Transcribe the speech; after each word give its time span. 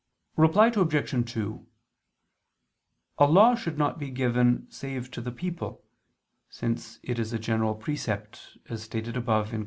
Reply 0.35 0.71
Obj. 0.75 1.31
2: 1.31 1.67
A 3.19 3.25
law 3.27 3.53
should 3.53 3.77
not 3.77 3.99
be 3.99 4.09
given 4.09 4.65
save 4.71 5.11
to 5.11 5.21
the 5.21 5.31
people, 5.31 5.83
since 6.49 6.99
it 7.03 7.19
is 7.19 7.33
a 7.33 7.37
general 7.37 7.75
precept, 7.75 8.57
as 8.67 8.81
stated 8.81 9.15
above 9.15 9.51
(Q. 9.51 9.59